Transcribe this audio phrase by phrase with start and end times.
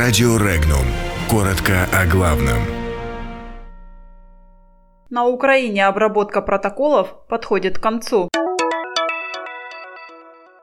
[0.00, 0.86] Радио Регнум.
[1.28, 2.58] Коротко о главном.
[5.10, 8.28] На Украине обработка протоколов подходит к концу.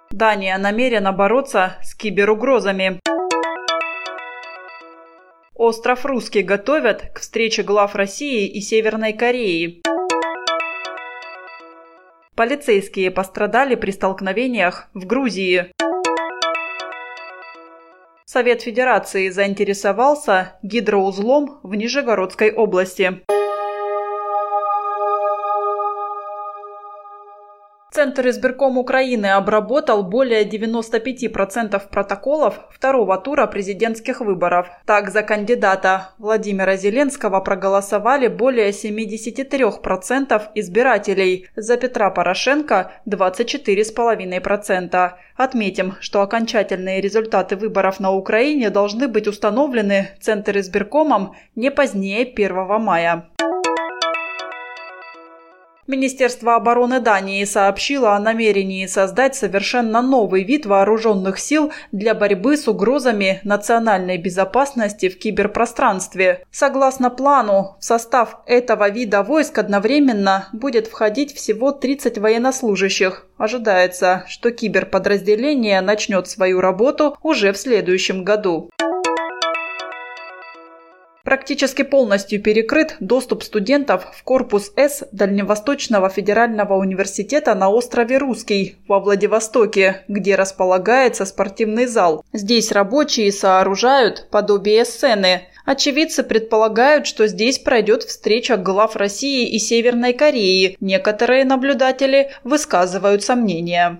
[0.09, 3.01] Дания намерена бороться с киберугрозами.
[5.53, 9.81] Остров Русский готовят к встрече глав России и Северной Кореи.
[12.37, 15.73] Полицейские пострадали при столкновениях в Грузии.
[18.27, 23.21] Совет Федерации заинтересовался гидроузлом в Нижегородской области.
[27.95, 34.67] Центр избирком Украины обработал более 95% протоколов второго тура президентских выборов.
[34.85, 45.11] Так, за кандидата Владимира Зеленского проголосовали более 73% избирателей, за Петра Порошенко– 24,5%.
[45.37, 52.81] Отметим, что окончательные результаты выборов на Украине должны быть установлены Центр избиркомом не позднее 1
[52.81, 53.29] мая.
[55.87, 62.67] Министерство обороны Дании сообщило о намерении создать совершенно новый вид вооруженных сил для борьбы с
[62.67, 66.43] угрозами национальной безопасности в киберпространстве.
[66.49, 73.27] Согласно плану, в состав этого вида войск одновременно будет входить всего 30 военнослужащих.
[73.37, 78.71] Ожидается, что киберподразделение начнет свою работу уже в следующем году.
[81.25, 88.99] Практически полностью перекрыт доступ студентов в корпус С Дальневосточного федерального университета на острове Русский во
[88.99, 92.23] Владивостоке, где располагается спортивный зал.
[92.31, 95.41] Здесь рабочие сооружают подобие сцены.
[95.65, 100.77] Очевидцы предполагают, что здесь пройдет встреча глав России и Северной Кореи.
[100.79, 103.99] Некоторые наблюдатели высказывают сомнения.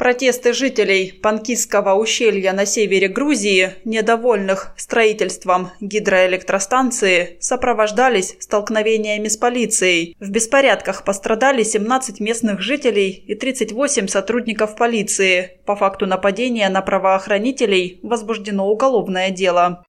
[0.00, 10.16] Протесты жителей Панкисского ущелья на севере Грузии, недовольных строительством гидроэлектростанции, сопровождались столкновениями с полицией.
[10.18, 15.58] В беспорядках пострадали 17 местных жителей и 38 сотрудников полиции.
[15.66, 19.84] По факту нападения на правоохранителей возбуждено уголовное дело.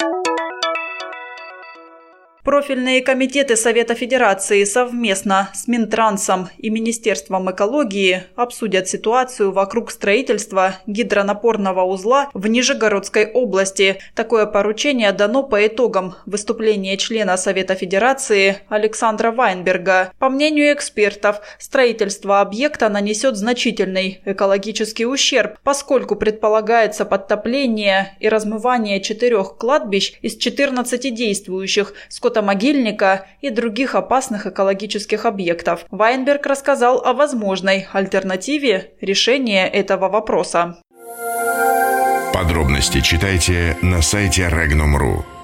[2.43, 11.83] Профильные комитеты Совета Федерации совместно с Минтрансом и Министерством экологии обсудят ситуацию вокруг строительства гидронапорного
[11.83, 13.99] узла в Нижегородской области.
[14.15, 20.11] Такое поручение дано по итогам выступления члена Совета Федерации Александра Вайнберга.
[20.17, 29.57] По мнению экспертов, строительство объекта нанесет значительный экологический ущерб, поскольку предполагается подтопление и размывание четырех
[29.57, 31.93] кладбищ из 14 действующих,
[32.31, 35.85] скотомогильника и других опасных экологических объектов.
[35.91, 40.77] Вайнберг рассказал о возможной альтернативе решения этого вопроса.
[42.33, 45.40] Подробности читайте на сайте Regnum.ru.